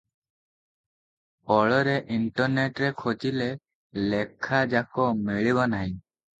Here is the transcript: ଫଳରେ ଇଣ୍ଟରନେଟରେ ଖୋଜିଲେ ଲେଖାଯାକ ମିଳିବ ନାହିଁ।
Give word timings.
ଫଳରେ 1.51 1.93
ଇଣ୍ଟରନେଟରେ 2.17 2.91
ଖୋଜିଲେ 3.03 3.53
ଲେଖାଯାକ 4.09 5.09
ମିଳିବ 5.25 5.71
ନାହିଁ। 5.79 5.97